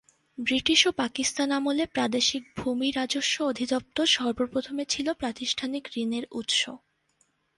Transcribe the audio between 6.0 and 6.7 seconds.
ঋণের উৎস্য।